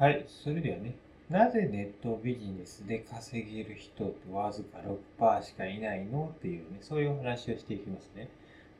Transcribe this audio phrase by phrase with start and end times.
[0.00, 0.94] はい、それではね、
[1.28, 4.78] なぜネットビジネスで稼げる人ってわずか
[5.18, 8.30] 6%しかいないのっていうね、そういう話をしていきますね。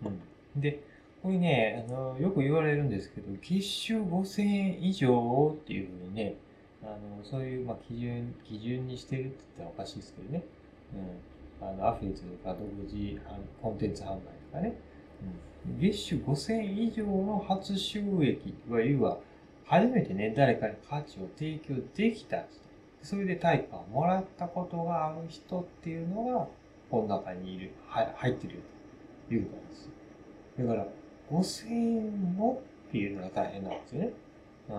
[0.02, 0.62] うん。
[0.62, 0.82] で、
[1.22, 6.36] これね、あの、よく言われるんですけど、月収5000円以上っていうふうにね、
[6.82, 10.42] あの、そういう、まあ、基準、基準にしてるって言ったらおかしいですけどね。
[11.60, 11.68] うん。
[11.68, 13.20] あの、アフィリエイトとか独自
[13.60, 14.20] コンテンツ販売と
[14.54, 14.74] かね。
[15.68, 15.80] うん。
[15.80, 19.18] 月収5000円以上の初収益、いわゆるは、
[19.70, 22.46] 初めてね、誰かに価値を提供できた人。
[23.02, 26.48] それで対価をもらったことがある人っていうのが、
[26.90, 28.60] この中にいる、は入ってるよ
[29.28, 29.90] ということなんです。
[30.58, 30.86] だから、
[31.30, 34.12] 5000円もっていうのが大変なんですよね。
[34.70, 34.76] うん。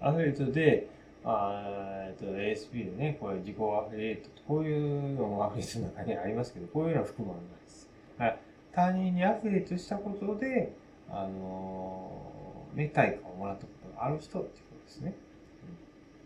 [0.00, 0.88] アフィリエイトで、
[1.24, 7.90] あえっと、ASP でね、これ自己アフィリエイト、こういうのもアフィリエイトの中にありますけど、こういうのは含まれないです。
[8.16, 8.38] はい。
[8.72, 10.72] 他人にアフィリエイトしたことで、
[11.10, 15.14] あのー、ね、対価をもらったことある人っていうことですね。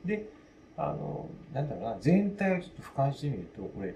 [0.05, 0.29] で、
[0.77, 3.95] あの、なんだろうな、全体をちょっと俯瞰してみると、これ、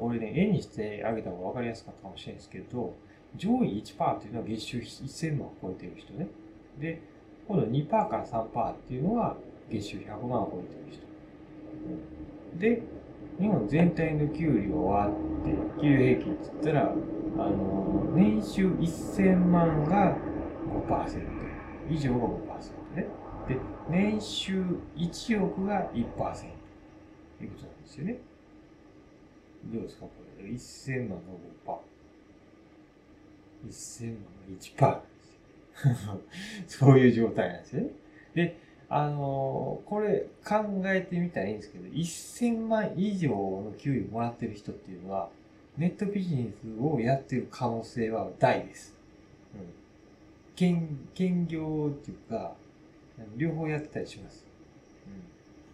[0.00, 2.94] 俺ね、絵にしてあげた方が分かりやすかったかもしれないですけど、
[3.36, 6.28] 上位1%っていうのは月収1000万を超えてる人ね。
[6.78, 7.00] で、
[7.48, 9.36] 今度2%から3%っていうのは
[9.70, 12.58] 月収100万を超えてる人。
[12.58, 12.82] で、
[13.40, 15.10] 日本全体の給料はっ
[15.44, 20.14] て、給与平均って言ったら、あの、年収1000万が
[20.86, 21.22] 5%、
[21.90, 22.81] 以上が5%
[23.48, 24.62] で、年収
[24.96, 25.98] 1億が1%と
[27.44, 28.18] いうことなんですよね。
[29.72, 30.02] どうですか？
[30.02, 30.48] これ。
[30.50, 31.74] 1000万が
[33.66, 33.68] 5%。
[33.68, 36.20] 1000万が1%ですよ。
[36.66, 37.90] そういう状態なんですよね。
[38.34, 38.56] で、
[38.88, 45.30] あのー、これ考えてみたらいいんですけど、1000万以上の給与もらってる人っていうのは、
[45.78, 48.94] ネットビジネスをやってる可能性は大です。
[49.54, 49.60] うん。
[50.54, 52.54] 兼、兼業っていうか、
[53.36, 54.46] 両方やってたりします。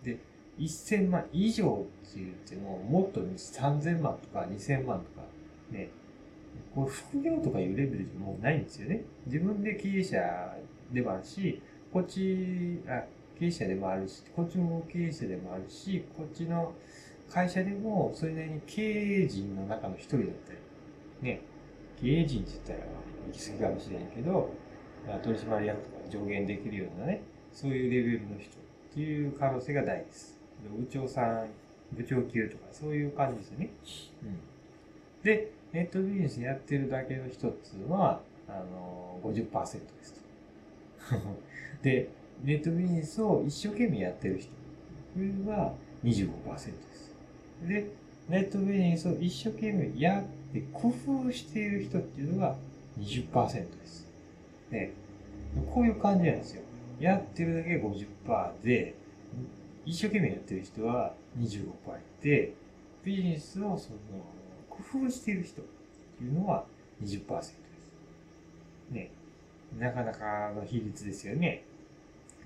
[0.03, 0.12] うん。
[0.12, 0.19] で、
[0.58, 5.27] 1000万以上って言っても、もっと3000万とか2000万とか、
[5.70, 5.90] ね、
[6.74, 9.02] これ副業とかいうレベルじゃもうないんですよね。
[9.27, 10.57] 自分で経営者
[10.92, 11.61] でもあるし、
[11.92, 13.05] こっち、あ、
[13.39, 16.74] 経営者でもあるし、こっちも経営者でもあるし、こっちの
[17.30, 18.83] 会社でもそれなりに経
[19.23, 20.58] 営陣の中の一人だったり、
[21.23, 21.41] ね、
[22.01, 22.91] 経営陣って言ったら
[23.27, 24.51] 行き過ぎかもしれないけど、
[25.23, 27.23] 取締役とか上限できるようなね、
[27.61, 30.39] そういうレベルの人っていう可能性が大です。
[30.79, 31.48] 部長さん、
[31.91, 33.70] 部長級とかそういう感じですよね。
[34.23, 34.39] うん。
[35.24, 40.14] で、ネットビジネスやってるだけの人っていうのは、あの、50%です
[41.11, 41.17] と。
[41.83, 42.08] で、
[42.45, 45.74] ネットビジネスを一生懸命やってる人は
[46.05, 46.61] 25%で
[46.95, 47.17] す。
[47.67, 47.86] で、
[48.29, 52.57] ネットビジネスを一生懸命やって工夫している人っていうのが
[53.01, 54.07] 20%です。
[54.70, 54.92] で、
[55.74, 56.63] こういう感じなんですよ。
[57.01, 58.95] やってるだけ50%で、
[59.85, 62.53] 一生懸命やってる人は25%いて、
[63.05, 63.98] ビジネスをその
[64.69, 65.64] 工夫している人っ
[66.19, 66.64] ていうのは
[67.03, 67.59] 20%です。
[68.91, 69.11] ね。
[69.79, 71.64] なかなかの比率ですよね。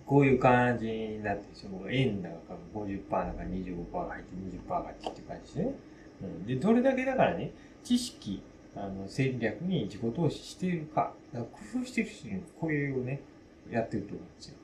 [0.07, 1.91] こういう感じになってしまう。
[1.91, 5.75] 円高が50%だから25%が入って20%が入ってっていう感じですね。
[6.23, 6.47] うん。
[6.47, 7.53] で、どれだけだからね、
[7.85, 8.43] 知識、
[8.77, 11.13] あの、戦略に自己投資しているか。
[11.33, 13.21] か工夫してる人にこれをね、
[13.71, 14.57] やってると思うんですよ。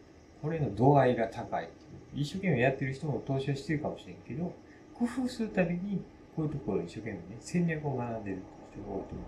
[0.42, 1.68] これの度合いが高い。
[2.14, 4.52] 一生懸命やってる人も投資はしてるかもしれんけど、
[4.94, 6.02] 工夫するたびに
[6.34, 8.42] こういうところを一生懸命ね、戦略を学んでる
[8.72, 9.20] 人が多いと思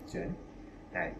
[0.00, 0.26] うんですよ。
[0.26, 0.32] こ
[0.92, 1.04] ちらね。
[1.04, 1.14] はい。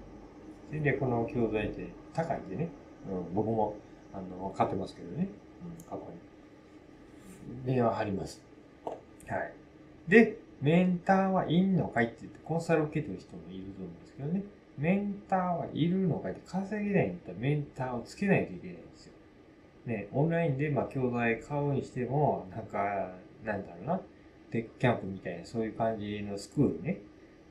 [0.70, 2.68] 戦略の教材って高いんでね、
[3.10, 3.76] うん、僕も、
[4.12, 5.28] あの、買ってますけどね、
[5.64, 6.12] うん、過去
[7.64, 7.64] に。
[7.64, 8.42] 電話貼ります。
[8.84, 8.92] は
[9.36, 9.52] い。
[10.08, 14.42] で、メンターはいんのかいって言って、コンサルを受けてる人もいると思うんですけどね。
[15.30, 19.12] メンターはいるのかって稼げないんだったらメンターをつけないといけないんですよ。
[19.84, 23.12] ね、オンラインでまあ教材買うにしても、なんか、
[23.44, 24.00] なんだろうな。
[24.50, 27.00] テックキャンプみたいな、そういう感じのスクールね。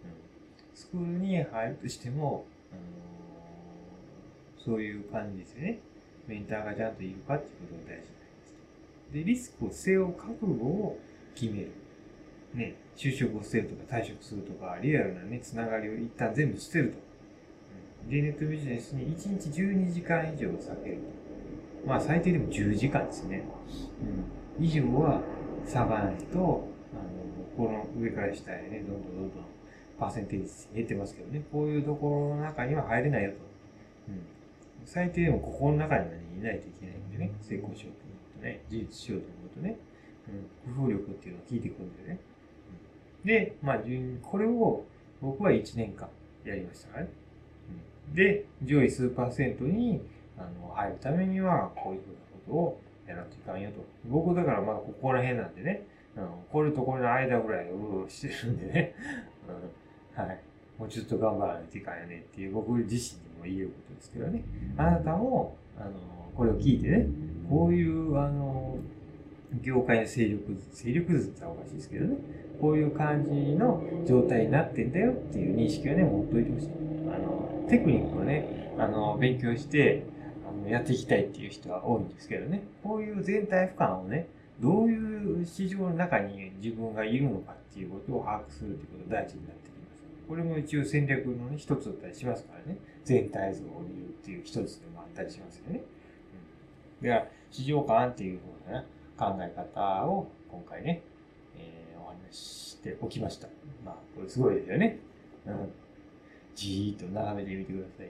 [0.03, 2.81] うん、スクールに入るとしても、あの、
[4.57, 5.79] そういう感じですよね。
[6.27, 9.13] メンターがちゃんといるかっていうことが大事なんです。
[9.13, 10.99] で、リスクを背負う覚悟を
[11.35, 11.71] 決める。
[12.53, 16.97] ね、就職を捨てるとか退職するとか、リアルなね、つながりを一旦全部捨てると。
[16.97, 17.01] う
[18.07, 21.27] ん、で、ネットビジネスに1日12時間以上避けると。
[21.87, 23.43] まあ、最低でも10時間ですね。
[24.59, 24.65] うん。
[24.65, 25.21] 以上は
[25.65, 29.45] 差がないと、あのこの上から下へね、どんどんどんどん
[29.99, 33.37] パーセンテージ減ってますけどね、こういうところの中には入れないよと。
[34.09, 34.21] うん。
[34.85, 39.77] 最低でもここの中にはね、いないといけないんでね、成功しようと思うとね、事実しようと思うとね、
[40.67, 42.19] うん、工夫力っていうのを聞いてくるんでね。
[43.23, 43.79] うん、で、まあ、
[44.21, 44.83] これを
[45.21, 46.09] 僕は1年間
[46.45, 47.09] やりましたからね。
[48.13, 50.01] で、上位数パーセントに
[50.37, 53.85] あの入るためには、こういうふうなことをやらんといかんよと。
[54.05, 58.95] 僕だからまあここら辺なんでね、うん、これとこれの間ぐらいをしてるんでね、
[60.15, 60.39] うん、はい。
[60.77, 64.43] もうちょっと頑張らないといかんよねっていう僕自身にも言えることですけどね。
[64.77, 65.91] あなたも、あの、
[66.35, 67.07] これを聞いてね、
[67.49, 68.77] こういう、あの、
[69.61, 72.17] 業界の勢力図、勢力図っておかしいですけどね、
[72.59, 76.69] こういう感じの状態になってんだよっていう認識をね、持っといてほしい。
[77.07, 80.03] あの、テクニックをね、あの、勉強して、
[80.47, 84.27] あの、やっていきたいっていう人は多いんですけどね、こういう全体俯瞰をね、
[84.59, 90.03] どういう市場の中に自分がいるのかっていうことを把握するっていうことが大事になってきます。
[90.27, 95.81] これも一応戦略のね、一つだったりしますからね、全体像を見るっていう一つでもあったりしますよね。
[96.99, 97.03] うん。
[97.03, 98.83] では、市場感っていうふうな、
[99.17, 101.01] 考え方を今回ね、
[101.57, 102.37] えー、お話し
[102.69, 103.47] しておきました。
[103.83, 104.99] まあ、これすごいですよね。
[105.47, 105.53] うん。
[106.57, 108.07] じーっと眺めてみてください。
[108.07, 108.09] う、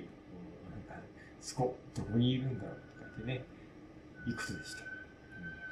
[0.71, 1.03] なんか、
[1.41, 3.43] すこ、どこにいるんだろうとか言ってね、
[4.25, 4.83] いくつでした。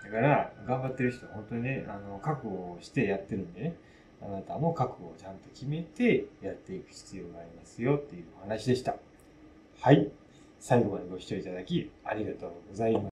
[0.06, 3.76] うん、だから、頑張ってる人は本当にね、あの、覚悟をしてやってるんでね、
[4.22, 8.96] あなたも覚悟をちゃんと決めてやっていく必要がありますよっていうお話でした。
[9.80, 10.10] はい。
[10.60, 13.06] 最後までご視聴いただきありがとうございます。